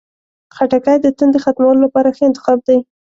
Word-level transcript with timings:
خټکی 0.55 0.97
د 1.01 1.07
تندې 1.17 1.39
ختمولو 1.43 1.83
لپاره 1.85 2.09
ښه 2.15 2.23
انتخاب 2.29 2.59
دی. 2.67 2.77